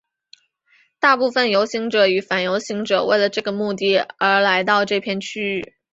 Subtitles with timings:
[0.99, 5.75] 大部分的游行者与反游行者为了这个目的而来到这片区域。